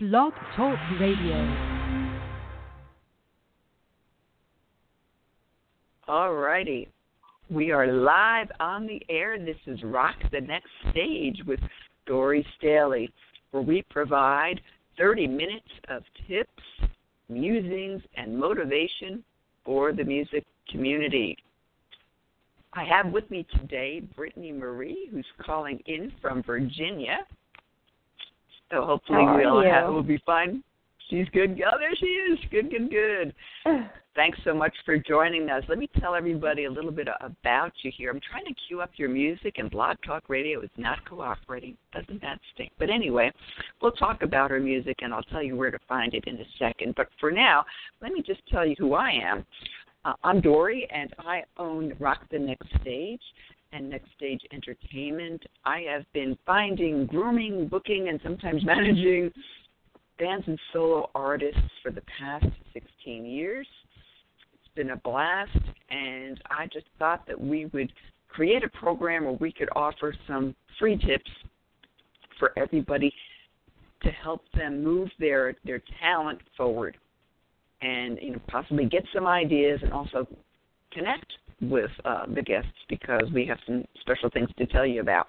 [0.00, 1.82] Blog Talk Radio.
[6.06, 6.88] All righty.
[7.50, 9.44] We are live on the air.
[9.44, 11.58] This is Rock the Next Stage with
[12.06, 13.08] Dori Staehle,
[13.50, 14.60] where we provide
[14.98, 16.62] 30 minutes of tips,
[17.28, 19.24] musings, and motivation
[19.64, 21.36] for the music community.
[22.72, 27.26] I have with me today Brittany Marie, who's calling in from Virginia.
[28.70, 29.70] So hopefully we'll you?
[29.70, 30.62] have, we'll be fine.
[31.08, 31.60] She's good.
[31.66, 32.38] Oh, there she is.
[32.50, 33.34] Good, good, good.
[34.14, 35.62] Thanks so much for joining us.
[35.68, 38.10] Let me tell everybody a little bit about you here.
[38.10, 41.76] I'm trying to cue up your music, and Blog Talk Radio is not cooperating.
[41.94, 42.72] Doesn't that stink?
[42.78, 43.30] But anyway,
[43.80, 46.44] we'll talk about her music, and I'll tell you where to find it in a
[46.58, 46.94] second.
[46.96, 47.64] But for now,
[48.02, 49.46] let me just tell you who I am.
[50.04, 53.22] Uh, I'm Dori, and I own Rock the Next Stage
[53.72, 55.42] and Next Stage Entertainment.
[55.64, 59.30] I have been finding, grooming, booking, and sometimes managing
[60.18, 63.66] bands and solo artists for the past 16 years.
[64.54, 65.56] It's been a blast,
[65.90, 67.92] and I just thought that we would
[68.28, 71.30] create a program where we could offer some free tips
[72.38, 73.12] for everybody
[74.02, 76.96] to help them move their their talent forward
[77.82, 80.24] and you know possibly get some ideas and also
[80.92, 85.28] connect with uh, the guests because we have some special things to tell you about.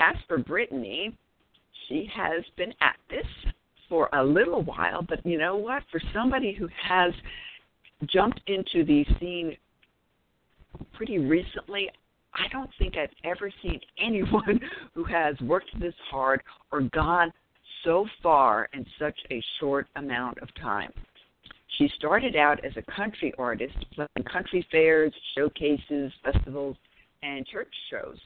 [0.00, 1.16] As for Brittany,
[1.88, 3.26] she has been at this
[3.88, 5.82] for a little while, but you know what?
[5.90, 7.12] For somebody who has
[8.06, 9.56] jumped into the scene
[10.92, 11.90] pretty recently,
[12.34, 14.60] I don't think I've ever seen anyone
[14.94, 17.32] who has worked this hard or gone
[17.84, 20.92] so far in such a short amount of time.
[21.78, 26.76] She started out as a country artist, playing country fairs, showcases, festivals,
[27.22, 28.18] and church shows.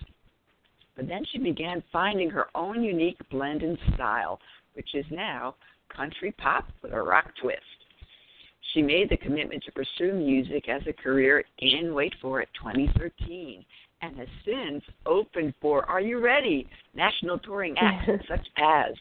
[0.97, 4.41] But then she began finding her own unique blend and style,
[4.73, 5.55] which is now
[5.95, 7.61] country pop with a rock twist.
[8.73, 13.63] She made the commitment to pursue music as a career in, wait for it, 2013,
[14.01, 18.95] and has since opened for, are you ready, national touring acts such as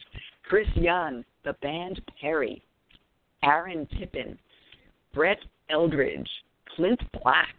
[0.46, 2.62] Chris Young, the Band Perry,
[3.42, 4.38] Aaron Tippin,
[5.14, 5.38] Brett
[5.70, 6.28] Eldredge,
[6.76, 7.54] Clint Black,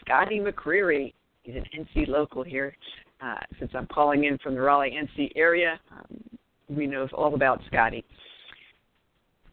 [0.00, 1.12] Scotty McCreery.
[1.42, 2.76] He's an NC local here.
[3.20, 6.20] Uh, since I'm calling in from the Raleigh NC area, um,
[6.68, 8.04] we know all about Scotty.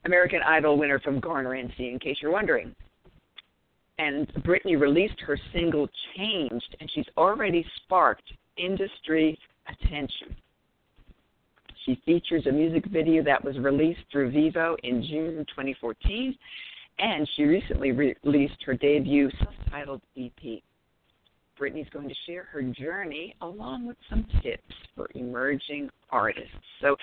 [0.05, 2.75] American Idol winner from Garner NC, in case you're wondering.
[3.97, 9.37] And Brittany released her single Changed, and she's already sparked industry
[9.67, 10.35] attention.
[11.85, 16.35] She features a music video that was released through VEVO in June 2014,
[16.97, 20.63] and she recently re- released her debut self-titled EP.
[21.57, 26.49] Brittany's going to share her journey along with some tips for emerging artists.
[26.81, 26.95] So,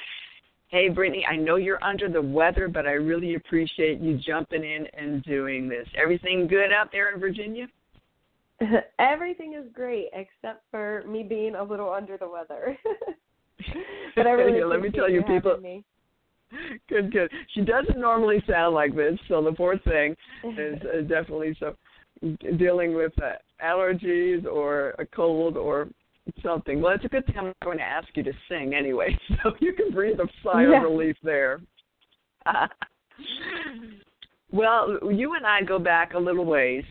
[0.69, 4.87] hey, Brittany, I know you're under the weather, but I really appreciate you jumping in
[4.99, 5.87] and doing this.
[5.97, 7.69] Everything good out there in Virginia?
[8.99, 12.77] Everything is great except for me being a little under the weather.
[14.17, 15.85] but I really Yeah, let me tell you, people- Me.
[16.89, 17.31] Good, good.
[17.55, 20.15] She doesn't normally sound like this, so the poor thing
[20.59, 21.75] is uh, definitely so
[22.59, 23.33] dealing with uh,
[23.65, 25.89] allergies or a cold or
[26.43, 26.83] something.
[26.83, 29.73] Well, it's a good thing I'm going to ask you to sing anyway, so you
[29.73, 30.77] can breathe a sigh Yeah.
[30.77, 31.61] of relief there.
[34.53, 36.85] well, you and I go back a little ways.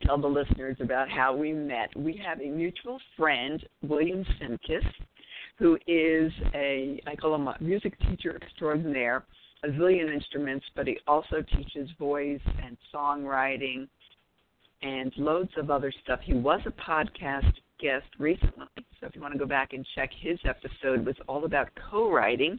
[0.00, 1.90] to Tell the listeners about how we met.
[1.96, 4.84] We have a mutual friend, William Simkis,
[5.62, 9.24] who is a I call him a music teacher extraordinaire,
[9.62, 13.86] a zillion instruments, but he also teaches voice and songwriting
[14.82, 16.18] and loads of other stuff.
[16.24, 18.66] He was a podcast guest recently,
[19.00, 21.68] so if you want to go back and check his episode, it was all about
[21.90, 22.58] co-writing.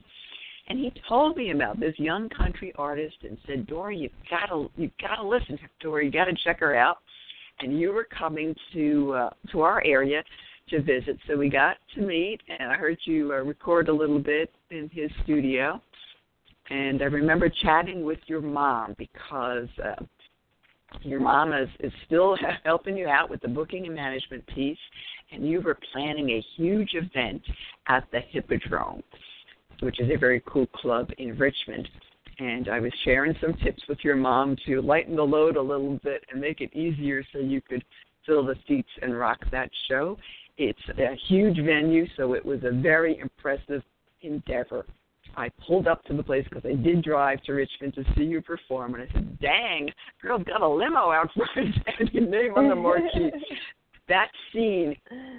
[0.70, 4.72] And he told me about this young country artist and said, "Dori, you've got to
[4.78, 6.06] you've got to listen, to Dori.
[6.06, 7.00] You got to check her out."
[7.60, 10.24] And you were coming to uh, to our area
[10.70, 14.20] to visit, so we got to meet, and I heard you uh, record a little
[14.20, 15.82] bit in his studio.
[16.70, 20.04] And I remember chatting with your mom because uh,
[21.02, 24.78] your mom is, is still helping you out with the booking and management piece,
[25.32, 27.42] and you were planning a huge event
[27.88, 29.04] at the Hippodrome,
[29.82, 31.90] which is a very cool club in Richmond.
[32.40, 36.00] And I was sharing some tips with your mom to lighten the load a little
[36.04, 37.84] bit and make it easier so you could
[38.26, 40.18] fill the seats and rock that show.
[40.58, 43.82] It's a huge venue, so it was a very impressive
[44.22, 44.86] endeavor.
[45.36, 48.42] I pulled up to the place because I did drive to Richmond to see you
[48.42, 49.90] perform, and I said, "Dang,
[50.22, 53.32] girl's got a limo out front and your name on the marquee."
[54.08, 54.96] that scene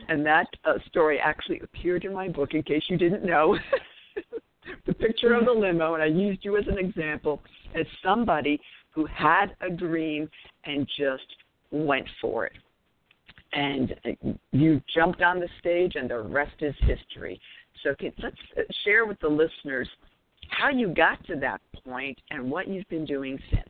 [0.09, 2.55] and that uh, story actually appeared in my book.
[2.55, 3.57] In case you didn't know,
[4.87, 7.41] the picture of the limo, and I used you as an example
[7.75, 10.29] as somebody who had a dream
[10.65, 11.27] and just
[11.71, 12.53] went for it.
[13.55, 13.95] And
[14.53, 17.41] you jumped on the stage, and the rest is history.
[17.83, 18.37] So can, let's
[18.85, 19.89] share with the listeners
[20.49, 23.69] how you got to that point and what you've been doing since.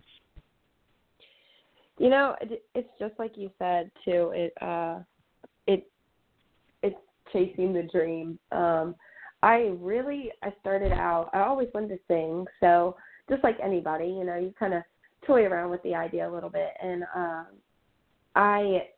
[1.99, 2.35] You know,
[2.75, 4.33] it's just like you said too.
[4.35, 4.99] It uh,
[5.67, 5.87] it
[6.83, 6.97] it's
[7.33, 8.39] chasing the dream.
[8.51, 8.97] Um,
[9.43, 11.31] I really I started out.
[11.33, 12.97] I always wanted to sing, so
[13.29, 14.83] just like anybody, you know, you kind of
[15.27, 17.47] toy around with the idea a little bit, and um,
[18.35, 18.89] I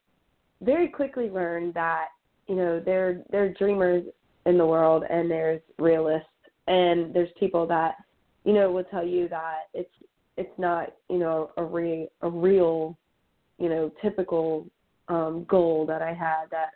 [0.60, 2.08] very quickly learned that
[2.46, 4.04] you know there there are dreamers
[4.46, 6.28] in the world, and there's realists,
[6.66, 7.96] and there's people that
[8.44, 9.90] you know will tell you that it's
[10.36, 12.96] it's not you know a re a real
[13.58, 14.66] you know typical
[15.08, 16.70] um goal that I had that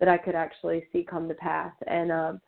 [0.00, 1.72] that I could actually see come to pass.
[1.86, 2.40] And um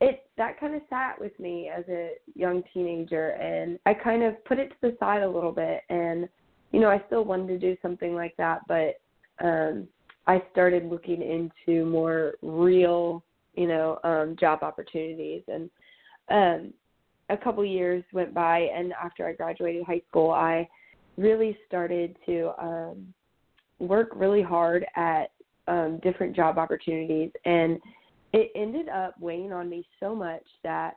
[0.00, 4.42] it that kind of sat with me as a young teenager and I kind of
[4.44, 6.28] put it to the side a little bit and
[6.72, 9.00] you know I still wanted to do something like that but
[9.44, 9.88] um
[10.26, 13.22] I started looking into more real
[13.54, 15.42] you know um job opportunities.
[15.48, 15.70] And
[16.30, 16.72] um
[17.30, 20.68] a couple years went by and after I graduated high school I
[21.16, 23.14] really started to um
[23.78, 25.30] work really hard at
[25.68, 27.30] um different job opportunities.
[27.44, 27.78] And
[28.32, 30.96] it ended up weighing on me so much that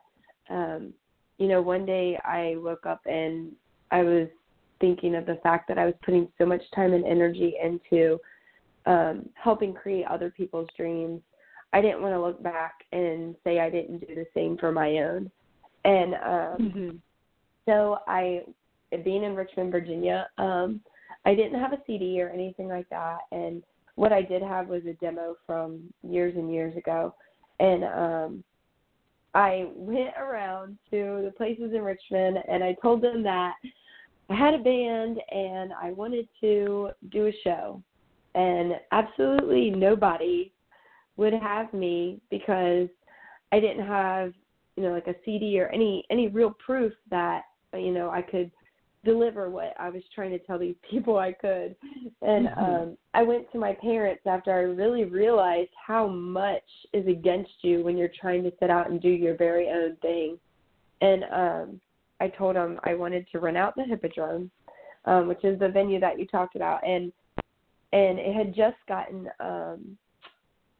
[0.50, 0.92] um
[1.38, 3.52] you know one day I woke up and
[3.90, 4.28] I was
[4.80, 8.18] thinking of the fact that I was putting so much time and energy into
[8.88, 11.20] um helping create other people's dreams
[11.72, 14.88] I didn't want to look back and say I didn't do the same for my
[14.98, 15.30] own
[15.84, 16.96] and um mm-hmm.
[17.66, 18.42] so I
[19.04, 20.80] being in Richmond, Virginia, um
[21.24, 23.62] I didn't have a CD or anything like that and
[23.94, 27.14] what I did have was a demo from years and years ago
[27.60, 28.44] and um
[29.34, 33.54] I went around to the places in Richmond and I told them that
[34.30, 37.82] I had a band and I wanted to do a show.
[38.38, 40.52] And absolutely nobody
[41.16, 42.88] would have me because
[43.50, 44.32] I didn't have
[44.76, 47.42] you know like a CD or any any real proof that
[47.74, 48.52] you know I could
[49.04, 51.74] deliver what I was trying to tell these people I could.
[52.22, 52.60] And mm-hmm.
[52.60, 56.62] um I went to my parents after I really realized how much
[56.92, 60.38] is against you when you're trying to set out and do your very own thing.
[61.00, 61.80] And um
[62.20, 64.48] I told them I wanted to rent out the Hippodrome,
[65.06, 67.12] um, which is the venue that you talked about and
[67.92, 69.96] and it had just gotten um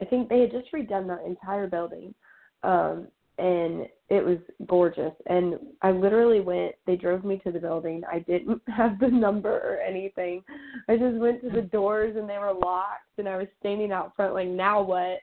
[0.01, 2.15] I think they had just redone the entire building.
[2.63, 3.09] Um
[3.39, 5.13] and it was gorgeous.
[5.27, 8.03] And i literally went they drove me to the building.
[8.11, 10.43] I didn't have the number or anything.
[10.89, 14.15] I just went to the doors and they were locked and i was standing out
[14.17, 15.19] front like now what?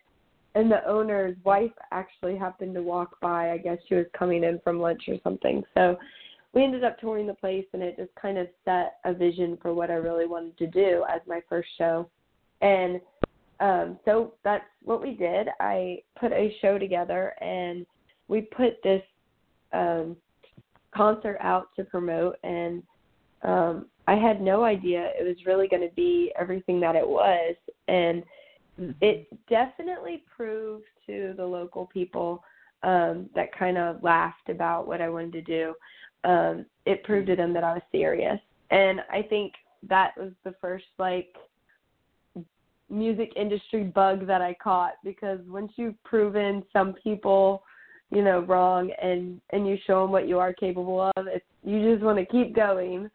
[0.56, 3.52] And the owner's wife actually happened to walk by.
[3.52, 5.62] I guess she was coming in from lunch or something.
[5.74, 5.98] So
[6.56, 9.74] we ended up touring the place and it just kind of set a vision for
[9.74, 12.10] what i really wanted to do as my first show
[12.62, 13.00] and
[13.60, 15.48] um, so that's what we did.
[15.60, 17.86] I put a show together and
[18.28, 19.04] we put this
[19.74, 20.16] um,
[20.96, 22.84] concert out to promote, and
[23.44, 27.56] um, I had no idea it was really going to be everything that it was.
[27.88, 28.24] And
[29.02, 32.44] it definitely proved to the local people
[32.86, 35.74] um, that kind of laughed about what I wanted to do.
[36.24, 38.40] Um, it proved to them that I was serious.
[38.72, 39.54] And I think
[39.90, 41.36] that was the first like
[42.90, 47.64] music industry bug that I caught because once you've proven some people,
[48.12, 51.92] you know, wrong and and you show them what you are capable of, it's you
[51.92, 53.10] just want to keep going.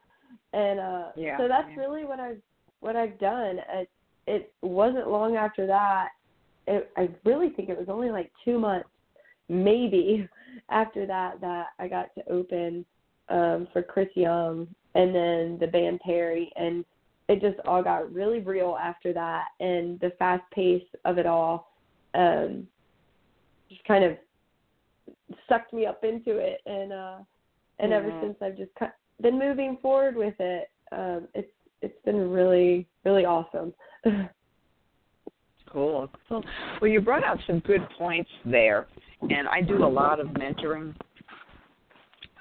[0.53, 1.81] And uh yeah, so that's yeah.
[1.81, 2.41] really what I've
[2.81, 3.61] what I've done.
[3.73, 3.89] It
[4.27, 6.09] it wasn't long after that.
[6.67, 8.89] It, I really think it was only like 2 months
[9.51, 10.29] maybe
[10.71, 12.85] after that that I got to open
[13.29, 16.85] um for Chris Young and then the Band Perry and
[17.29, 21.73] it just all got really real after that and the fast pace of it all
[22.15, 22.67] um
[23.69, 24.17] just kind of
[25.49, 27.17] sucked me up into it and uh
[27.79, 27.99] and yeah.
[27.99, 28.71] ever since I've just
[29.21, 31.51] been moving forward with it um it's
[31.83, 33.73] it's been really really awesome.
[34.05, 34.29] Cool
[36.29, 36.45] cool.
[36.81, 38.87] Well you brought out some good points there
[39.23, 40.95] and I do a lot of mentoring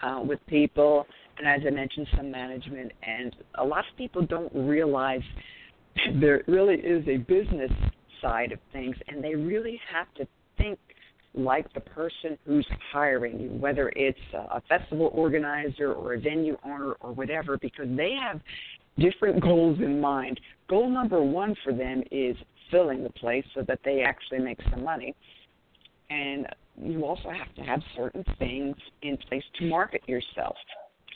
[0.02, 1.06] uh, with people
[1.40, 2.92] and as I mentioned, some management.
[3.02, 5.22] And a lot of people don't realize
[6.20, 7.72] there really is a business
[8.22, 10.78] side of things, and they really have to think
[11.34, 16.94] like the person who's hiring you, whether it's a festival organizer or a venue owner
[17.00, 18.42] or whatever, because they have
[18.98, 20.40] different goals in mind.
[20.68, 22.36] Goal number one for them is
[22.72, 25.16] filling the place so that they actually make some money.
[26.10, 26.48] And
[26.82, 30.56] you also have to have certain things in place to market yourself.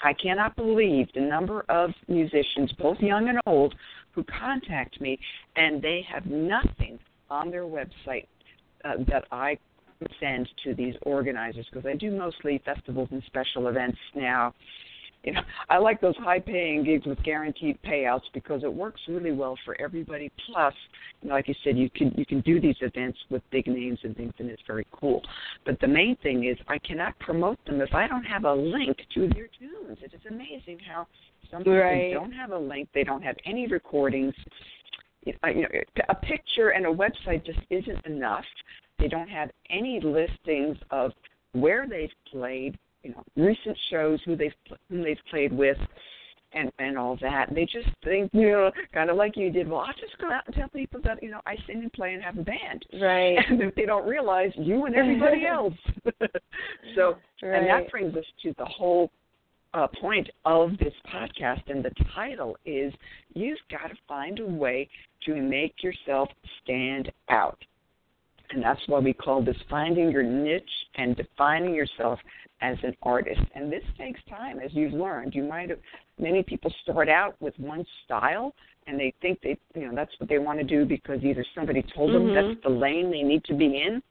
[0.03, 3.73] I cannot believe the number of musicians, both young and old,
[4.11, 5.17] who contact me
[5.55, 8.27] and they have nothing on their website
[8.83, 9.57] uh, that I
[10.19, 14.53] send to these organizers because I do mostly festivals and special events now
[15.23, 19.31] you know, I like those high paying gigs with guaranteed payouts because it works really
[19.31, 20.31] well for everybody.
[20.47, 20.73] Plus,
[21.21, 23.99] you know, like you said, you can you can do these events with big names
[24.03, 25.21] and things, and it's very cool.
[25.65, 28.97] But the main thing is, I cannot promote them if I don't have a link
[29.15, 29.97] to their tunes.
[30.01, 31.07] It is amazing how
[31.49, 32.13] some people right.
[32.13, 32.89] don't have a link.
[32.93, 34.33] They don't have any recordings.
[35.25, 35.67] You know,
[36.09, 38.43] a picture and a website just isn't enough.
[38.99, 41.13] They don't have any listings of
[41.53, 44.53] where they've played, you know recent shows who they've
[44.89, 45.77] whom they've played with
[46.53, 47.53] and and all that.
[47.53, 49.67] They just think, you know, kind of like you did.
[49.67, 52.13] Well, I'll just go out and tell people that you know I sing and play
[52.13, 52.85] and have a band.
[53.01, 53.37] Right.
[53.49, 55.73] And they don't realize you and everybody else.
[56.95, 57.59] so, right.
[57.59, 59.11] and that brings us to the whole
[59.73, 62.93] uh, point of this podcast, and the title is
[63.33, 64.89] "You've Got to Find a Way
[65.25, 66.29] to Make Yourself
[66.63, 67.59] Stand Out."
[68.51, 70.63] And that's why we call this finding your niche
[70.95, 72.19] and defining yourself
[72.63, 73.41] as an artist.
[73.53, 75.35] And this takes time, as you've learned.
[75.35, 75.79] You might have
[76.17, 78.55] many people start out with one style
[78.87, 81.83] and they think they you know that's what they want to do because either somebody
[81.95, 82.33] told mm-hmm.
[82.33, 84.01] them that's the lane they need to be in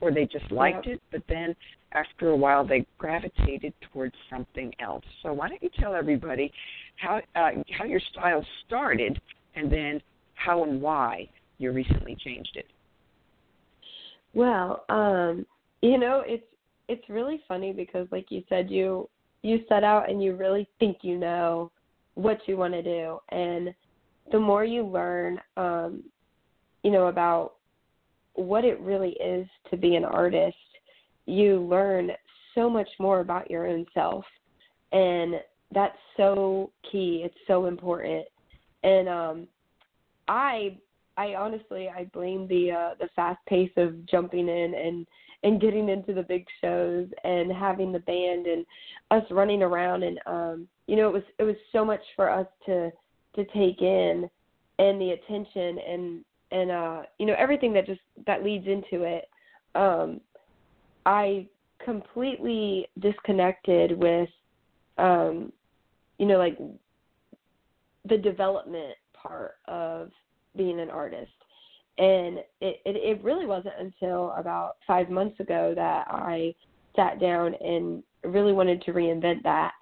[0.00, 0.94] or they just liked yep.
[0.94, 1.56] it, but then
[1.92, 5.04] after a while they gravitated towards something else.
[5.22, 6.52] So why don't you tell everybody
[6.96, 9.20] how uh, how your style started
[9.56, 10.00] and then
[10.34, 12.66] how and why you recently changed it?
[14.34, 15.46] Well, um,
[15.82, 16.44] you know, it's
[16.88, 19.08] it's really funny because like you said you
[19.42, 21.70] you set out and you really think you know
[22.14, 23.18] what you want to do.
[23.28, 23.72] And
[24.32, 26.02] the more you learn um
[26.82, 27.54] you know about
[28.34, 30.56] what it really is to be an artist
[31.26, 32.10] you learn
[32.54, 34.24] so much more about your own self.
[34.92, 35.34] And
[35.72, 37.22] that's so key.
[37.24, 38.24] It's so important.
[38.82, 39.48] And um
[40.28, 40.76] i
[41.16, 45.06] i honestly i blame the uh the fast pace of jumping in and
[45.44, 48.66] and getting into the big shows and having the band and
[49.10, 52.46] us running around and um you know it was it was so much for us
[52.66, 52.90] to
[53.34, 54.28] to take in
[54.78, 59.28] and the attention and and uh you know everything that just that leads into it.
[59.74, 60.20] Um
[61.06, 61.46] i
[61.84, 64.28] completely disconnected with
[64.98, 65.52] um
[66.18, 66.58] you know like
[68.08, 70.10] the development part of
[70.56, 71.30] being an artist
[71.98, 76.54] and it, it it really wasn't until about five months ago that I
[76.96, 79.72] sat down and really wanted to reinvent that.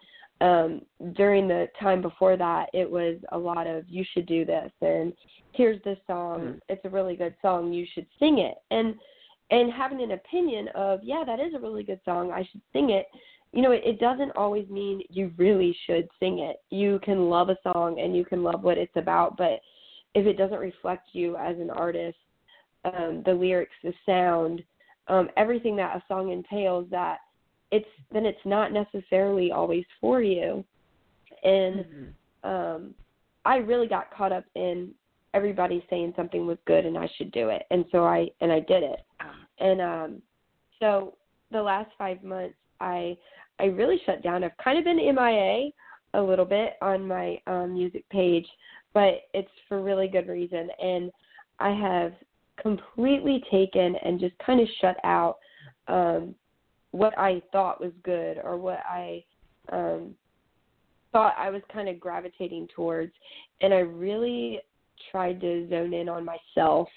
[0.40, 0.82] Um,
[1.14, 5.12] during the time before that, it was a lot of you should do this and
[5.56, 6.40] here's this song.
[6.40, 6.58] Mm-hmm.
[6.68, 7.73] It's a really good song.
[7.73, 8.56] You should sing it.
[8.70, 8.94] And
[9.50, 12.30] and having an opinion of yeah, that is a really good song.
[12.30, 13.06] I should sing it.
[13.52, 16.56] You know, it, it doesn't always mean you really should sing it.
[16.70, 19.61] You can love a song and you can love what it's about, but
[20.16, 22.16] if it doesn't reflect you as an artist,
[22.87, 24.62] um, the lyrics, the sound,
[25.08, 27.18] um, everything that a song entails, that
[27.70, 30.64] it's then it's not necessarily always for you.
[31.42, 32.49] And mm-hmm.
[32.49, 32.94] um,
[33.44, 34.92] I really got caught up in
[35.35, 38.61] everybody saying something was good and I should do it, and so I and I
[38.61, 39.00] did it.
[39.20, 39.35] Ah.
[39.58, 40.23] And um,
[40.80, 41.14] so
[41.52, 43.18] the last five months, I
[43.61, 44.44] I really shut down.
[44.44, 45.73] I've kind of been MIA
[46.14, 48.46] a little bit on my um, music page
[48.96, 50.70] but it's for really good reason.
[50.82, 51.10] And
[51.58, 52.14] I have
[52.58, 55.36] completely taken and just kind of shut out
[55.86, 56.34] um,
[56.92, 59.22] what I thought was good or what I
[59.70, 60.14] um,
[61.12, 63.12] thought I was kind of gravitating towards.
[63.60, 64.60] And I really
[65.12, 66.88] tried to zone in on myself,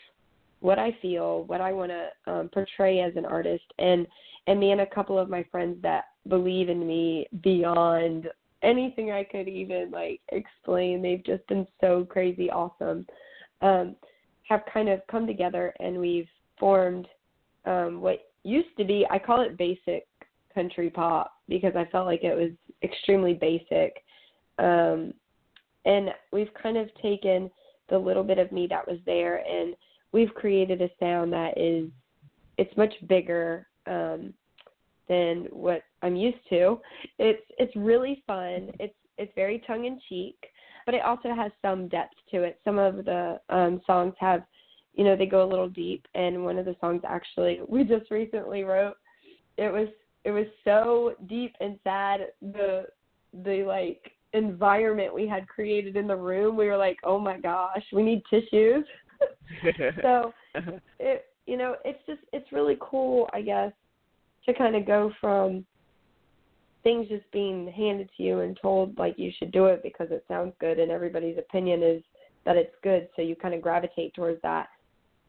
[0.62, 4.08] what I feel, what I want to um, portray as an artist, and
[4.48, 8.30] and me and a couple of my friends that believe in me beyond
[8.64, 11.02] anything I could even like explain.
[11.02, 13.06] They've just been so crazy awesome.
[13.62, 13.96] Um,
[14.48, 16.28] have kind of come together and we've
[16.60, 17.08] formed
[17.66, 20.08] um, what used to be I call it basic
[20.54, 22.52] country pop because I felt like it was
[22.84, 24.04] extremely basic.
[24.58, 25.14] Um,
[25.86, 27.50] and we've kind of taken
[27.90, 29.76] the little bit of me that was there and
[30.12, 31.90] we've created a sound that is
[32.58, 34.34] it's much bigger um,
[35.08, 36.80] than what I'm used to.
[37.18, 38.72] It's it's really fun.
[38.80, 40.38] It's it's very tongue in cheek,
[40.86, 42.60] but it also has some depth to it.
[42.64, 44.44] Some of the um songs have
[45.00, 48.12] you know, they go a little deep and one of the songs actually we just
[48.12, 48.96] recently wrote
[49.58, 49.88] it was
[50.26, 52.86] it was so deep and sad the
[53.44, 57.84] the like environment we had created in the room we were like oh my gosh
[57.94, 58.86] we need tissues
[60.02, 60.34] so
[61.00, 63.72] it you know it's just it's really cool i guess
[64.46, 65.66] to kind of go from
[66.84, 70.24] things just being handed to you and told like you should do it because it
[70.28, 72.02] sounds good and everybody's opinion is
[72.46, 73.10] that it's good.
[73.16, 74.68] So you kind of gravitate towards that.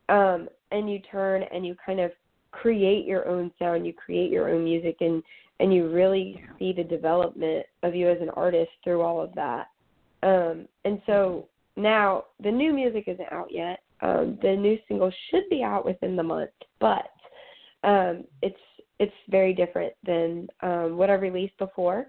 [0.09, 2.13] Um and you turn and you kind of
[2.53, 3.87] create your own sound.
[3.87, 5.23] You create your own music and
[5.59, 9.67] and you really see the development of you as an artist through all of that.
[10.23, 13.81] Um and so now the new music isn't out yet.
[14.03, 17.11] Um the new single should be out within the month but
[17.83, 18.57] um it's
[19.01, 22.07] it's very different than um, what I've released before,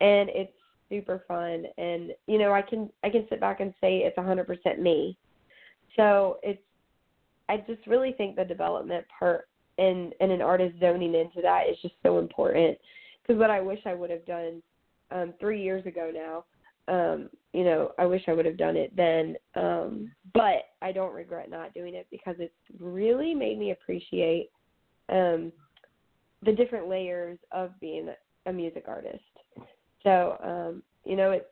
[0.00, 0.52] and it's
[0.90, 1.64] super fun.
[1.78, 5.16] And you know, I can I can sit back and say it's 100% me.
[5.96, 6.60] So it's
[7.48, 9.48] I just really think the development part
[9.78, 12.76] and and an artist zoning into that is just so important.
[13.22, 14.60] Because what I wish I would have done
[15.12, 16.44] um, three years ago now,
[16.92, 19.36] um, you know, I wish I would have done it then.
[19.54, 24.50] Um, but I don't regret not doing it because it's really made me appreciate
[25.10, 25.52] um,
[26.44, 28.08] the different layers of being
[28.46, 29.22] a music artist.
[30.02, 31.46] So, um, you know, it's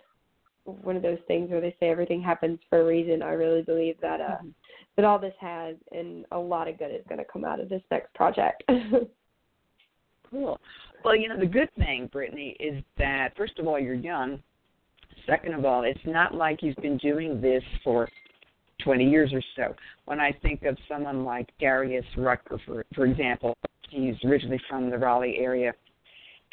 [0.65, 3.23] one of those things where they say everything happens for a reason.
[3.23, 4.49] I really believe that uh, mm-hmm.
[4.97, 7.69] that all this has and a lot of good is going to come out of
[7.69, 8.63] this next project.
[10.31, 10.59] cool.
[11.05, 14.41] Well, you know, the good thing, Brittany, is that first of all, you're young.
[15.27, 18.09] Second of all, it's not like you've been doing this for
[18.85, 19.75] 20 years or so.
[20.05, 23.57] When I think of someone like Darius Rucker, for for example,
[23.93, 25.73] He's originally from the Raleigh area.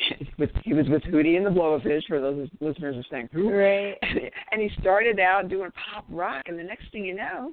[0.38, 3.98] with he was with Hootie and the Blowfish for those listeners are saying who right
[4.52, 7.52] and he started out doing pop rock and the next thing you know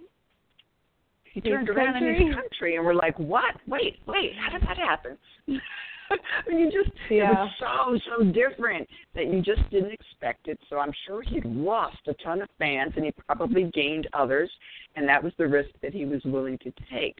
[1.25, 2.17] he he's turned around country.
[2.17, 5.19] and he's country and we're like what wait wait how did that happen
[6.11, 7.31] I mean, you just yeah.
[7.31, 10.59] it was so so different that you just didn't expect it.
[10.71, 14.51] So I'm sure he lost a ton of fans, and he probably gained others,
[14.95, 17.19] and that was the risk that he was willing to take.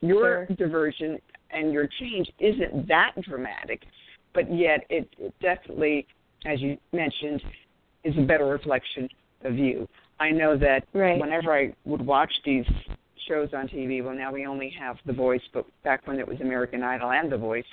[0.00, 0.56] Your sure.
[0.56, 1.18] diversion
[1.50, 3.82] and your change isn't that dramatic,
[4.34, 6.06] but yet it, it definitely,
[6.44, 7.42] as you mentioned,
[8.04, 9.08] is a better reflection
[9.44, 9.88] of you.
[10.18, 11.20] I know that right.
[11.20, 12.64] whenever I would watch these
[13.28, 16.40] shows on TV, well, now we only have The Voice, but back when it was
[16.40, 17.64] American Idol and The Voice,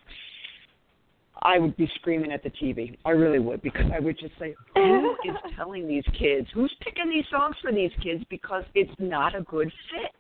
[1.42, 2.98] I would be screaming at the TV.
[3.06, 6.48] I really would because I would just say, "Who is telling these kids?
[6.54, 8.24] Who's picking these songs for these kids?
[8.30, 10.12] Because it's not a good fit."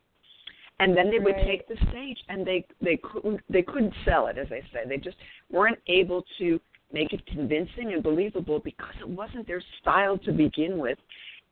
[0.79, 1.45] And then they would right.
[1.45, 4.97] take the stage and they they couldn't they couldn't sell it as I say they
[4.97, 5.17] just
[5.51, 6.59] weren't able to
[6.91, 10.97] make it convincing and believable because it wasn't their style to begin with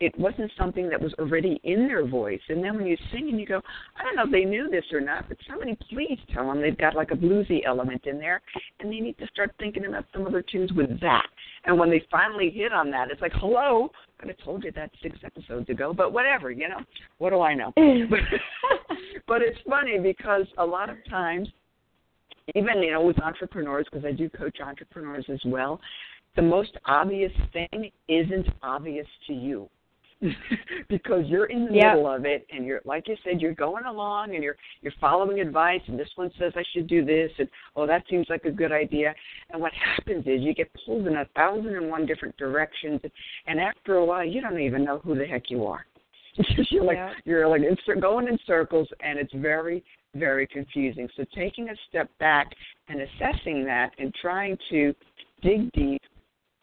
[0.02, 3.40] it wasn't something that was already in their voice and then when you sing and
[3.40, 3.62] you go
[3.98, 6.78] I don't know if they knew this or not but somebody please tell them they've
[6.78, 8.42] got like a bluesy element in there
[8.80, 11.28] and they need to start thinking about some other tunes with that
[11.66, 14.72] and when they finally hit on that it's like hello I could have told you
[14.74, 16.80] that six episodes ago, but whatever, you know.
[17.18, 17.74] What do I know?
[17.76, 18.20] but,
[19.28, 21.48] but it's funny because a lot of times,
[22.54, 25.80] even you know, with entrepreneurs, because I do coach entrepreneurs as well,
[26.36, 29.70] the most obvious thing isn't obvious to you.
[30.90, 31.94] because you're in the yeah.
[31.94, 35.40] middle of it and you're like you said you're going along and you're you're following
[35.40, 38.52] advice and this one says I should do this and oh that seems like a
[38.52, 39.14] good idea
[39.50, 43.02] and what happens is you get pulled in a thousand and one different directions
[43.48, 45.86] and after a while you don't even know who the heck you are
[46.70, 47.14] you're like yeah.
[47.26, 49.84] you're like in, going in circles and it's very
[50.16, 52.52] very confusing so taking a step back
[52.90, 54.94] and assessing that and trying to
[55.42, 56.02] dig deep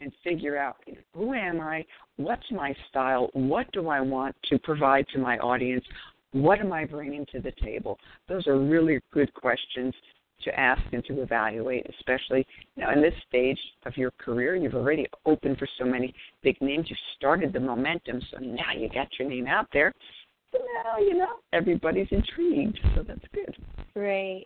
[0.01, 0.77] and figure out
[1.15, 1.85] who am I,
[2.17, 5.85] what's my style, what do I want to provide to my audience,
[6.33, 7.99] what am I bringing to the table.
[8.29, 9.95] Those are really good questions
[10.45, 14.55] to ask and to evaluate, especially you know in this stage of your career.
[14.55, 16.87] You've already opened for so many big names.
[16.89, 19.93] You've started the momentum, so now you got your name out there.
[20.53, 23.57] So now you know everybody's intrigued, so that's good.
[23.95, 24.45] Right.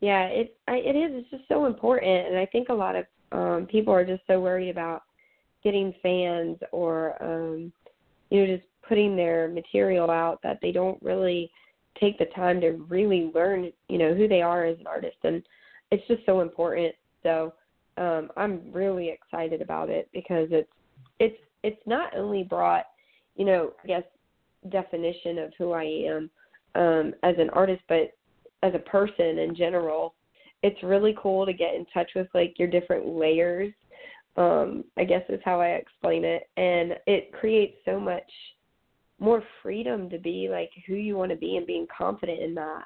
[0.00, 1.22] Yeah, it I, it is.
[1.22, 4.40] It's just so important, and I think a lot of um, people are just so
[4.40, 5.02] worried about
[5.62, 7.72] getting fans or um,
[8.30, 11.50] you know just putting their material out that they don't really
[11.98, 15.16] take the time to really learn you know who they are as an artist.
[15.24, 15.42] And
[15.90, 16.94] it's just so important.
[17.22, 17.54] So
[17.96, 20.70] um i'm really excited about it because it's
[21.20, 22.86] it's it's not only brought
[23.36, 24.02] you know i guess
[24.70, 26.30] definition of who i am
[26.74, 28.12] um as an artist but
[28.62, 30.14] as a person in general
[30.64, 33.72] it's really cool to get in touch with like your different layers
[34.36, 36.48] um i guess is how i explain it.
[36.56, 38.30] And it creates so much
[39.20, 42.84] more freedom to be like who you want to be and being confident in that.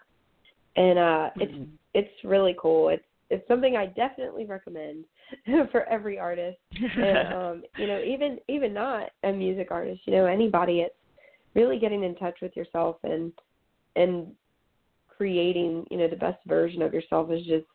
[0.76, 1.40] And uh mm-hmm.
[1.40, 2.90] it's it's really cool.
[2.90, 5.04] It's it's something i definitely recommend
[5.70, 6.58] for every artist.
[6.72, 10.80] And um you know even even not a music artist you know anybody.
[10.80, 10.94] It's
[11.54, 13.32] really getting in touch with yourself and
[13.96, 14.26] and
[15.18, 17.66] creating you know the best version of yourself is just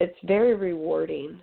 [0.00, 1.40] it's very rewarding.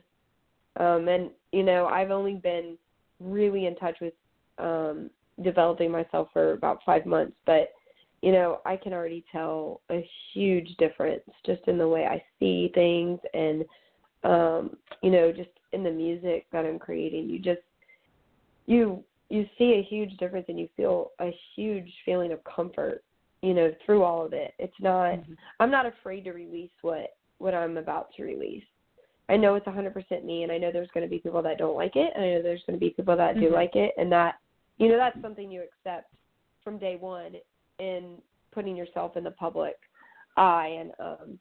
[0.77, 2.77] Um and you know, I've only been
[3.19, 4.13] really in touch with
[4.59, 5.09] um
[5.41, 7.69] developing myself for about 5 months, but
[8.21, 12.69] you know, I can already tell a huge difference just in the way I see
[12.75, 13.63] things and
[14.23, 17.29] um you know, just in the music that I'm creating.
[17.29, 17.61] You just
[18.65, 23.03] you you see a huge difference and you feel a huge feeling of comfort
[23.41, 25.33] you know through all of it it's not mm-hmm.
[25.59, 28.63] i'm not afraid to release what what i'm about to release
[29.29, 31.57] i know it's a 100% me and i know there's going to be people that
[31.57, 33.45] don't like it and i know there's going to be people that mm-hmm.
[33.45, 34.35] do like it and that
[34.77, 36.13] you know that's something you accept
[36.63, 37.33] from day one
[37.79, 38.15] in
[38.51, 39.75] putting yourself in the public
[40.37, 41.39] eye and um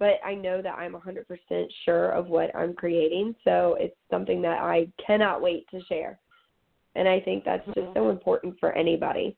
[0.00, 4.58] but I know that I'm 100% sure of what I'm creating, so it's something that
[4.58, 6.18] I cannot wait to share.
[6.96, 9.36] And I think that's just so important for anybody.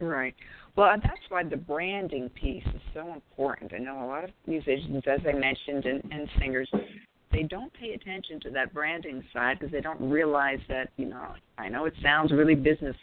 [0.00, 0.34] Right.
[0.76, 3.72] Well, and that's why the branding piece is so important.
[3.74, 6.70] I know a lot of musicians, as I mentioned, and, and singers,
[7.32, 11.34] they don't pay attention to that branding side because they don't realize that, you know,
[11.58, 12.96] I know it sounds really business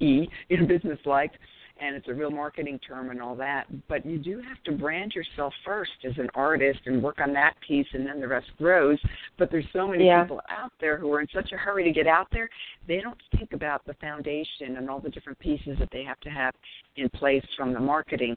[0.00, 1.32] y, you know, business like,
[1.80, 3.66] and it's a real marketing term and all that.
[3.88, 7.54] But you do have to brand yourself first as an artist and work on that
[7.66, 8.98] piece, and then the rest grows.
[9.38, 10.22] But there's so many yeah.
[10.22, 12.48] people out there who are in such a hurry to get out there,
[12.86, 16.30] they don't think about the foundation and all the different pieces that they have to
[16.30, 16.54] have
[16.96, 18.36] in place from the marketing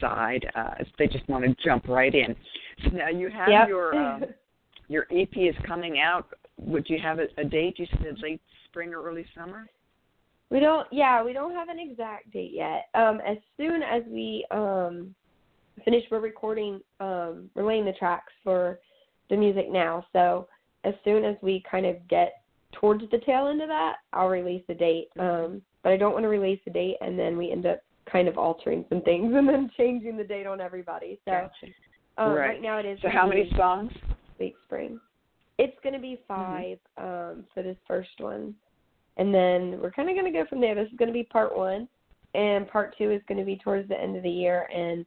[0.00, 0.46] side.
[0.54, 2.34] Uh, they just want to jump right in.
[2.84, 3.68] So now you have yep.
[3.68, 4.24] your um,
[4.88, 6.26] your EP is coming out.
[6.60, 7.78] Would you have a, a date?
[7.78, 9.66] You said late spring or early summer.
[10.50, 10.86] We don't.
[10.90, 12.88] Yeah, we don't have an exact date yet.
[12.94, 15.14] Um, as soon as we um,
[15.84, 16.80] finish, we're recording.
[17.00, 18.80] Um, we're laying the tracks for
[19.30, 20.06] the music now.
[20.12, 20.48] So
[20.84, 24.62] as soon as we kind of get towards the tail end of that, I'll release
[24.68, 25.08] the date.
[25.18, 27.80] Um, but I don't want to release the date and then we end up
[28.10, 31.20] kind of altering some things and then changing the date on everybody.
[31.24, 31.72] So gotcha.
[32.18, 32.48] um, right.
[32.48, 32.98] right now it is.
[33.02, 33.92] So how many songs?
[34.40, 35.00] Late spring.
[35.58, 36.74] It's going to be Mm-hmm.
[36.96, 38.54] 5 um, for this first one
[39.18, 40.74] and then we're kind of going to go from there.
[40.74, 41.88] This is going to be part one,
[42.34, 44.68] and part two is going to be towards the end of the year.
[44.74, 45.04] And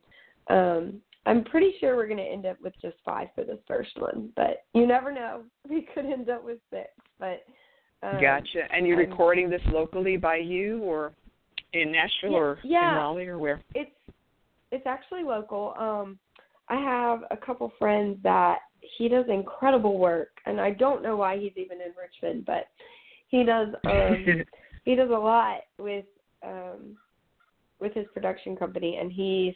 [0.50, 3.92] um, I'm pretty sure we're going to end up with just five for this first
[3.98, 5.44] one, but you never know.
[5.70, 7.46] We could end up with six, but.
[8.04, 8.64] Um, gotcha.
[8.74, 11.14] And you're I'm, recording this locally by you, or
[11.74, 12.92] in Nashville, yeah, or yeah.
[12.92, 13.62] in Raleigh, or where?
[13.76, 13.92] It's
[14.72, 15.74] it's actually local.
[15.78, 16.18] Um,
[16.68, 18.60] I have a couple friends that
[18.98, 22.68] he does incredible work, and I don't know why he's even in Richmond, but
[23.32, 24.44] he does um
[24.86, 26.06] he does a lot with
[26.46, 26.98] um
[27.80, 29.56] with his production company and he's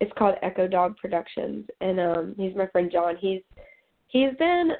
[0.00, 3.16] it's called Echo Dog Productions and um he's my friend John.
[3.16, 3.42] He's
[4.08, 4.72] he's been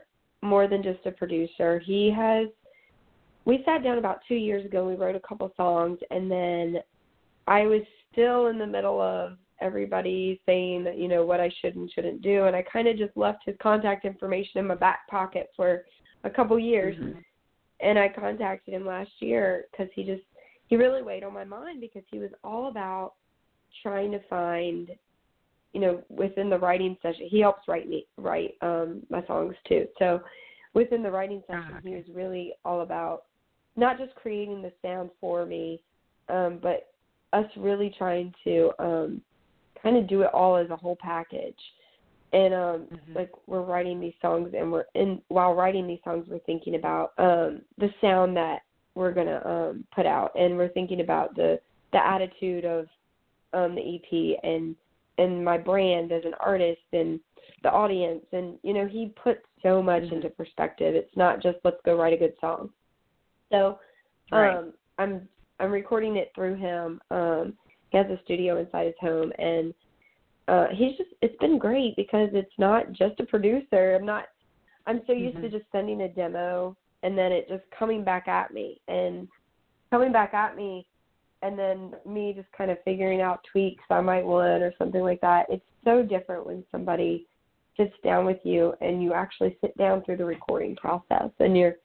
[0.43, 1.79] more than just a producer.
[1.79, 2.49] He has
[3.45, 6.79] we sat down about 2 years ago we wrote a couple songs and then
[7.47, 11.77] I was still in the middle of everybody saying that you know what I should
[11.77, 15.07] and shouldn't do and I kind of just left his contact information in my back
[15.09, 15.85] pocket for
[16.25, 16.97] a couple years.
[16.97, 17.19] Mm-hmm
[17.83, 20.23] and I contacted him last year because he just
[20.69, 23.15] he really weighed on my mind because he was all about
[23.83, 24.91] trying to find
[25.73, 29.87] you know within the writing session he helps write me write um my songs too
[29.99, 30.21] so
[30.75, 31.89] within the writing session oh, okay.
[31.89, 33.25] he was really all about
[33.77, 35.81] not just creating the sound for me
[36.29, 36.89] um but
[37.33, 39.21] us really trying to um
[39.83, 41.59] kind of do it all as a whole package
[42.33, 43.15] and um mm-hmm.
[43.15, 47.13] like we're writing these songs and we're in while writing these songs we're thinking about
[47.19, 48.61] um the sound that
[48.95, 51.59] we're going to um put out and we're thinking about the
[51.93, 52.87] the attitude of
[53.53, 54.77] um the EP and
[55.19, 57.21] and my brand as an artist and
[57.63, 60.17] the audience and you know he puts so much mm-hmm.
[60.17, 62.71] into perspective it's not just let's go write a good song
[63.51, 63.79] so
[64.33, 64.65] um right.
[64.99, 67.53] i'm i'm recording it through him um
[67.91, 69.75] he has a studio inside his home and
[70.51, 74.25] uh he's just it's been great because it's not just a producer i'm not
[74.87, 75.45] i'm so used mm-hmm.
[75.45, 79.29] to just sending a demo and then it just coming back at me and
[79.91, 80.87] coming back at me
[81.43, 85.21] and then me just kind of figuring out tweaks i might want or something like
[85.21, 87.27] that it's so different when somebody
[87.77, 91.77] sits down with you and you actually sit down through the recording process and you're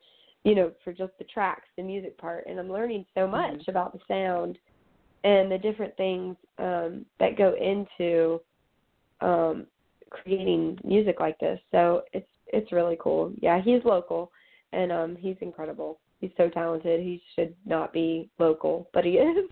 [0.44, 3.72] you know for just the tracks the music part and i'm learning so much mm-hmm.
[3.72, 4.58] about the sound
[5.24, 8.40] and the different things um that go into
[9.22, 9.66] um
[10.10, 11.60] creating music like this.
[11.72, 13.34] So it's it's really cool.
[13.42, 14.32] Yeah, he's local
[14.72, 16.00] and um he's incredible.
[16.22, 17.02] He's so talented.
[17.02, 19.50] He should not be local, but he is.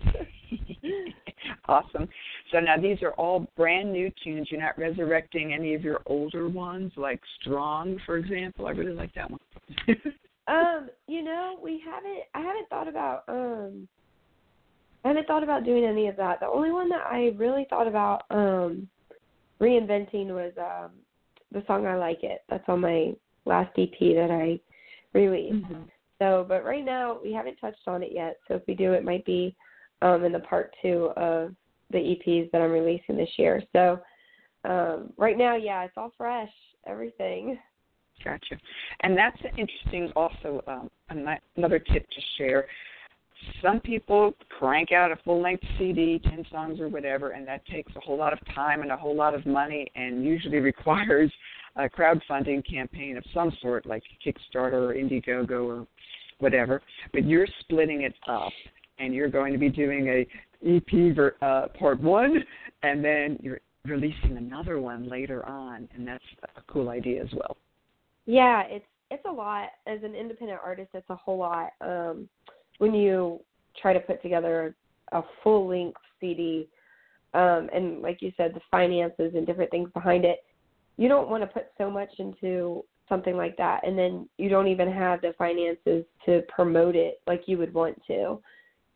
[1.68, 2.08] awesome.
[2.52, 4.48] So now these are all brand new tunes.
[4.50, 8.66] You're not resurrecting any of your older ones, like Strong, for example.
[8.66, 9.40] I really like that one.
[10.48, 12.22] um, you know, we haven't.
[12.34, 13.24] I haven't thought about.
[13.28, 13.88] Um,
[15.04, 16.40] I haven't thought about doing any of that.
[16.40, 18.88] The only one that I really thought about um
[19.60, 20.90] reinventing was um
[21.52, 22.42] the song I Like It.
[22.48, 23.14] That's on my
[23.44, 24.58] last EP that I
[25.16, 25.64] released.
[25.66, 25.82] Mm-hmm.
[26.18, 28.38] So, but right now we haven't touched on it yet.
[28.48, 29.54] So if we do, it might be
[30.02, 31.54] um, in the part two of
[31.90, 33.62] the EPs that I'm releasing this year.
[33.72, 34.00] So
[34.64, 36.50] um, right now, yeah, it's all fresh,
[36.86, 37.58] everything.
[38.22, 38.56] Gotcha.
[39.00, 40.10] And that's interesting.
[40.16, 40.90] Also, um,
[41.56, 42.66] another tip to share.
[43.62, 47.92] Some people crank out a full length CD, 10 songs or whatever, and that takes
[47.96, 51.32] a whole lot of time and a whole lot of money and usually requires
[51.76, 55.86] a crowdfunding campaign of some sort, like Kickstarter or Indiegogo or
[56.38, 56.82] whatever.
[57.12, 58.52] But you're splitting it up,
[58.98, 60.26] and you're going to be doing a
[60.64, 62.44] EP ver, uh, part one,
[62.82, 66.24] and then you're releasing another one later on, and that's
[66.56, 67.56] a cool idea as well.
[68.26, 70.90] Yeah, it's it's a lot as an independent artist.
[70.94, 72.28] It's a whole lot um,
[72.78, 73.40] when you
[73.80, 74.74] try to put together
[75.12, 76.68] a, full length CD,
[77.34, 80.44] um, and like you said, the finances and different things behind it.
[80.96, 84.68] You don't want to put so much into something like that, and then you don't
[84.68, 88.40] even have the finances to promote it like you would want to.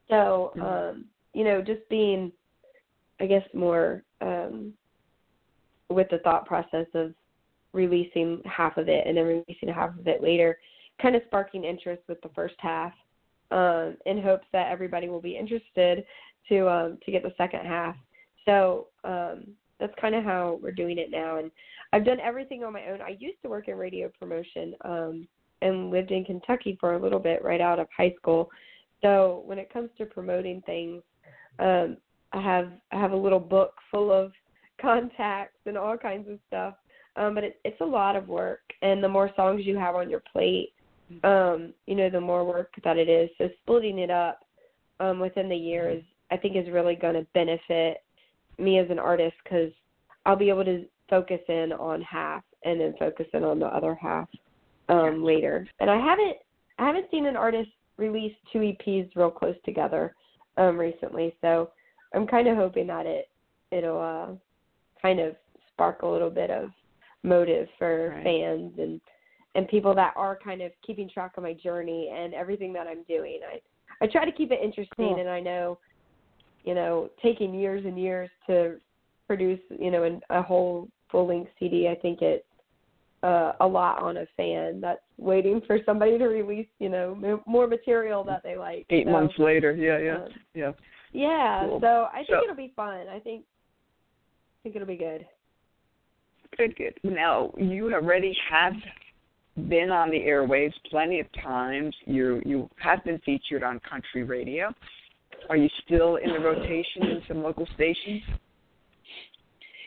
[0.09, 0.63] So, mm-hmm.
[0.63, 2.33] um, you know, just being,
[3.21, 4.73] I guess, more um,
[5.89, 7.15] with the thought process of
[7.73, 10.59] releasing half of it and then releasing half of it later,
[11.01, 12.93] kind of sparking interest with the first half,
[13.51, 16.05] um, in hopes that everybody will be interested
[16.49, 17.97] to um, to get the second half.
[18.45, 19.45] So um,
[19.79, 21.39] that's kind of how we're doing it now.
[21.39, 21.51] And
[21.93, 23.01] I've done everything on my own.
[23.01, 25.29] I used to work in radio promotion um,
[25.63, 28.51] and lived in Kentucky for a little bit right out of high school.
[29.03, 31.03] So when it comes to promoting things,
[31.59, 31.97] um,
[32.33, 34.33] I have I have a little book full of
[34.81, 36.75] contacts and all kinds of stuff.
[37.17, 40.09] Um, but it, it's a lot of work, and the more songs you have on
[40.09, 40.73] your plate,
[41.25, 43.31] um, you know, the more work that it is.
[43.39, 44.41] So splitting it up
[45.01, 48.03] um, within the year is, I think, is really going to benefit
[48.59, 49.73] me as an artist because
[50.27, 53.95] I'll be able to focus in on half and then focus in on the other
[53.95, 54.29] half
[54.89, 55.67] um, later.
[55.81, 56.37] And I haven't,
[56.79, 60.15] I haven't seen an artist release two EPs real close together
[60.57, 61.71] um, recently, so
[62.15, 63.29] I'm kind of hoping that it
[63.71, 64.35] it'll uh,
[65.01, 65.37] kind of
[65.73, 66.71] spark a little bit of
[67.23, 68.25] motive for right.
[68.25, 69.01] fans and
[69.55, 73.03] and people that are kind of keeping track of my journey and everything that I'm
[73.05, 73.41] doing.
[73.51, 73.61] I
[74.01, 75.21] I try to keep it interesting cool.
[75.21, 75.79] and I know
[76.65, 78.77] you know taking years and years to
[79.27, 82.45] produce you know an, a whole full length CD I think it's
[83.23, 87.67] uh, a lot on a fan that's waiting for somebody to release you know more
[87.67, 88.87] material that they like.
[88.91, 90.73] Eight so, months later, yeah, yeah, um, yeah.
[91.13, 91.81] Yeah, cool.
[91.81, 93.09] so I think so, it'll be fun.
[93.09, 95.27] I think I think it'll be good.
[96.57, 96.95] Good, good.
[97.03, 98.75] Now you already have
[99.69, 101.95] been on the airwaves plenty of times.
[102.07, 104.73] You you have been featured on country radio.
[105.49, 108.23] Are you still in the rotation in some local stations?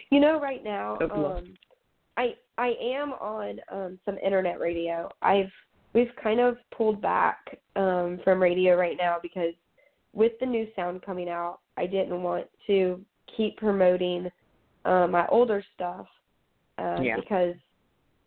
[0.09, 1.53] You know, right now, um,
[2.17, 5.09] I I am on um, some internet radio.
[5.21, 5.51] I've
[5.93, 9.53] we've kind of pulled back um, from radio right now because
[10.13, 12.99] with the new sound coming out, I didn't want to
[13.37, 14.29] keep promoting
[14.85, 16.07] uh, my older stuff
[16.77, 17.15] uh, yeah.
[17.15, 17.55] because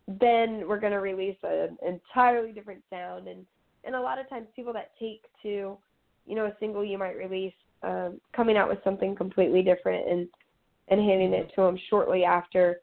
[0.07, 3.27] then we're going to release an entirely different sound.
[3.27, 3.45] And
[3.83, 5.77] and a lot of times people that take to
[6.25, 10.27] you know a single you might release um, coming out with something completely different and
[10.87, 12.81] and handing it to them shortly after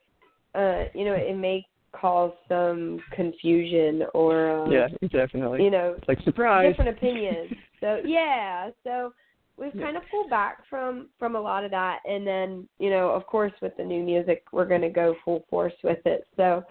[0.55, 5.63] uh, you know it may cause some confusion or uh, yeah definitely.
[5.63, 6.71] you know it's like surprise.
[6.71, 7.51] different opinions.
[7.79, 8.69] So yeah.
[8.85, 9.13] So
[9.57, 11.99] we've kind of pulled back from from a lot of that.
[12.05, 15.43] And then you know of course with the new music we're going to go full
[15.49, 16.25] force with it.
[16.37, 16.63] So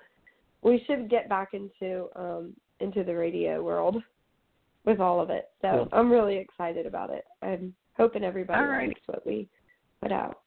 [0.63, 4.03] we should get back into um into the radio world
[4.85, 5.51] with all of it.
[5.61, 7.25] So i'm really excited about it.
[7.43, 8.89] I'm hoping everybody right.
[8.89, 9.49] likes what we
[10.01, 10.41] put out.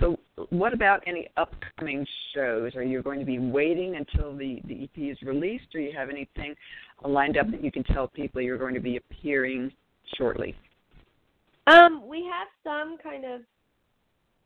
[0.00, 0.18] So
[0.50, 2.74] what about any upcoming shows?
[2.74, 6.10] Are you going to be waiting until the the ep is released or you have
[6.10, 6.54] anything
[7.04, 9.72] lined up that you can tell people you're going to be appearing
[10.16, 10.54] shortly?
[11.66, 13.40] Um, we have some kind of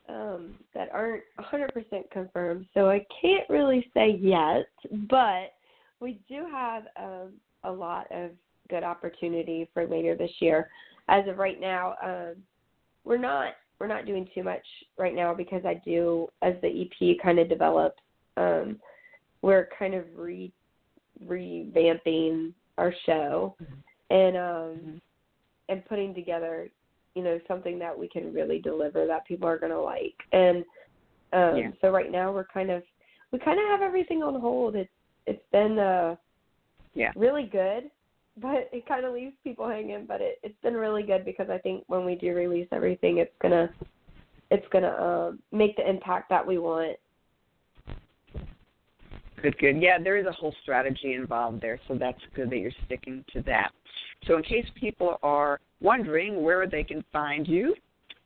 [0.08, 4.68] um, that aren't 100% confirmed, so I can't really say yet.
[5.08, 5.54] But
[6.00, 7.32] we do have um,
[7.64, 8.30] a lot of
[8.70, 10.70] good opportunity for later this year.
[11.08, 12.36] As of right now, um,
[13.04, 14.64] we're not we're not doing too much
[14.98, 18.02] right now because I do as the EP kind of develops.
[18.36, 18.78] Um,
[19.42, 20.52] we're kind of re
[21.26, 24.14] revamping our show mm-hmm.
[24.14, 24.96] and um, mm-hmm.
[25.68, 26.68] and putting together
[27.18, 30.14] you know something that we can really deliver that people are going to like.
[30.32, 30.58] And
[31.32, 31.70] um yeah.
[31.80, 32.84] so right now we're kind of
[33.32, 34.76] we kind of have everything on hold.
[34.76, 34.88] It's
[35.26, 36.14] it's been uh
[36.94, 37.10] yeah.
[37.16, 37.90] really good
[38.40, 41.58] but it kind of leaves people hanging but it it's been really good because i
[41.58, 43.68] think when we do release everything it's going to
[44.52, 46.96] it's going to um make the impact that we want
[49.42, 49.80] Good, good.
[49.80, 53.40] Yeah, there is a whole strategy involved there, so that's good that you're sticking to
[53.42, 53.70] that.
[54.26, 57.76] So, in case people are wondering where they can find you,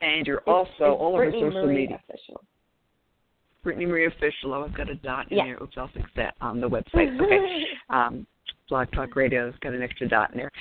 [0.00, 2.00] and you're also it's all over Brittany social Marie media.
[2.08, 2.42] Official.
[3.62, 4.54] Brittany Marie Official.
[4.54, 5.44] Oh, I've got a dot in Yeah.
[5.46, 5.62] there.
[5.62, 7.20] Oops, I'll fix that on the website.
[7.20, 7.64] Okay.
[7.90, 8.26] um,
[8.68, 10.52] Blog Talk Radio's got an extra dot in there.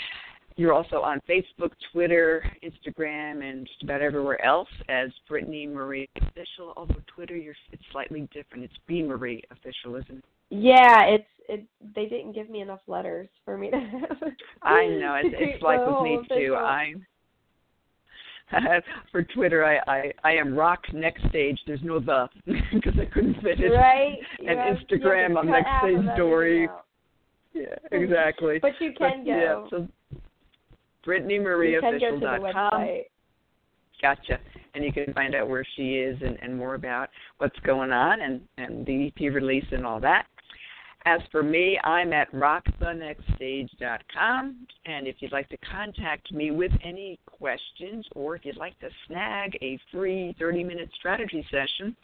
[0.58, 6.74] You're also on Facebook, Twitter, Instagram, and just about everywhere else as Brittany Marie Official.
[6.76, 8.63] Although Twitter, you're it's slightly different.
[8.63, 10.26] It's B Marie Official, isn't it?
[10.50, 11.63] Yeah, it's it.
[11.96, 14.17] They didn't give me enough letters for me to have.
[14.63, 16.56] I know it's, it's like with me too.
[16.56, 16.93] I
[19.12, 21.60] for Twitter, I, I I am rock next stage.
[21.67, 22.30] There's no the
[22.74, 23.70] because I couldn't fit it.
[23.70, 24.17] right.
[24.39, 26.67] And have- you have to Instagram, I'm next stage story.
[27.54, 28.60] Yeah, exactly.
[28.60, 29.32] But you can But, go.
[29.32, 29.88] Yeah, so you can go to the
[31.08, 33.04] BrittanyMarieOfficial.com.
[34.02, 34.39] Gotcha.
[34.76, 38.22] And you can find out where she is and, and more about what's going on
[38.22, 40.28] and, and the EP release and all that.
[41.06, 44.67] As for me, I'm at rockthenextstage.com.
[44.86, 48.89] And if you'd like to contact me with any questions or if you'd like to
[49.08, 51.96] snag a free 30 minute strategy session,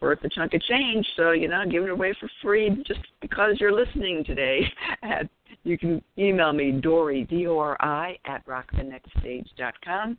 [0.00, 1.06] worth a chunk of change.
[1.16, 4.60] So, you know, give it away for free just because you're listening today.
[5.02, 5.28] At,
[5.62, 10.18] you can email me, Dori, D O R I, at rockthenextstage.com.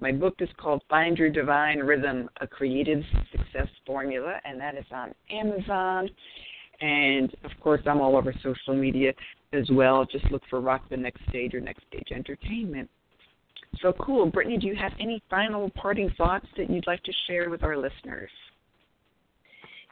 [0.00, 4.84] My book is called Find Your Divine Rhythm, a Creative Success Formula, and that is
[4.90, 6.10] on Amazon.
[6.80, 9.12] And of course, I'm all over social media
[9.52, 10.04] as well.
[10.04, 12.90] Just look for Rock the Next Stage or Next Stage Entertainment.
[13.80, 14.26] So cool.
[14.26, 17.76] Brittany, do you have any final parting thoughts that you'd like to share with our
[17.76, 18.30] listeners?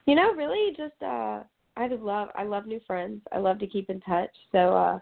[0.06, 1.42] You know, really, just uh,
[1.76, 3.20] I love I love new friends.
[3.32, 4.30] I love to keep in touch.
[4.50, 4.98] So uh,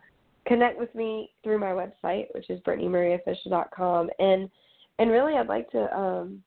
[0.46, 4.50] connect with me through my website, which is BrittanyMarieOfficial.com, and
[4.98, 6.42] and really, I'd like to um,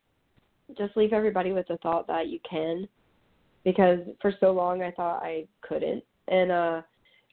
[0.77, 2.87] just leave everybody with the thought that you can,
[3.63, 6.81] because for so long I thought I couldn't, and uh,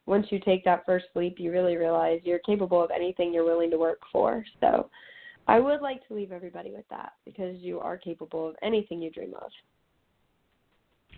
[0.06, 3.70] once you take that first leap, you really realize you're capable of anything you're willing
[3.70, 4.44] to work for.
[4.60, 4.90] So.
[5.48, 9.10] I would like to leave everybody with that because you are capable of anything you
[9.10, 9.50] dream of.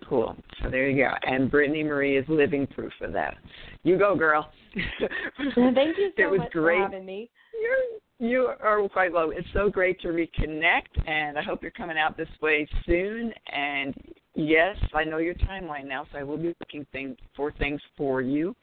[0.09, 0.37] Cool.
[0.63, 1.11] So there you go.
[1.23, 3.37] And Brittany Marie is living proof of that.
[3.83, 4.51] You go, girl.
[4.75, 6.79] Thank you so it was much great.
[6.79, 7.31] for having me.
[7.61, 9.31] You're, you are quite low.
[9.31, 13.33] It's so great to reconnect, and I hope you're coming out this way soon.
[13.53, 13.95] And
[14.35, 18.21] yes, I know your timeline now, so I will be looking thing, for things for
[18.21, 18.55] you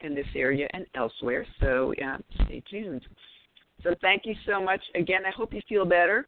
[0.00, 1.46] in this area and elsewhere.
[1.60, 3.02] So yeah, stay tuned.
[3.82, 5.22] So thank you so much again.
[5.26, 6.26] I hope you feel better.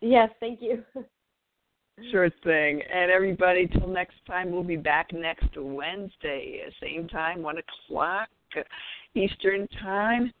[0.00, 0.82] Yes, thank you.
[2.10, 2.80] Sure thing.
[2.92, 8.28] And everybody, till next time, we'll be back next Wednesday, uh, same time, 1 o'clock
[8.56, 8.62] uh,
[9.14, 10.32] Eastern Time.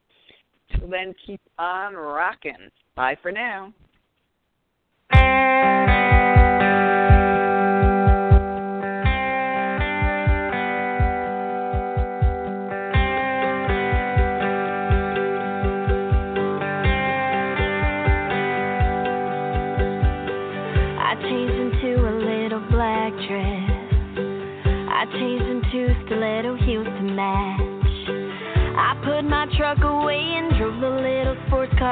[0.74, 2.70] Till then, keep on rocking.
[2.96, 3.72] Bye for now.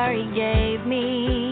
[0.09, 1.50] He gave me.